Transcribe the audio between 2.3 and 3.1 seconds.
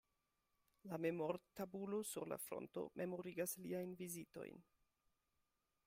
la fronto